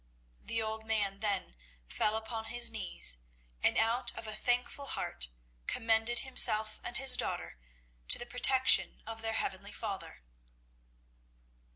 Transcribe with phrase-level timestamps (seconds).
[0.41, 1.55] The old man then
[1.87, 3.19] fell upon his knees,
[3.61, 5.29] and out of a thankful heart
[5.67, 7.59] commended himself and his daughter
[8.07, 10.23] to the protection of their heavenly Father.